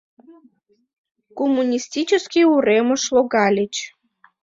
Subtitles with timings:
[1.37, 3.75] Коммунистический уремыш логальыч.